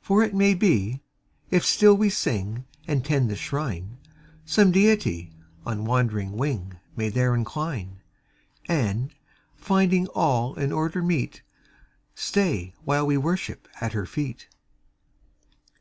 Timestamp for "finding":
9.56-10.06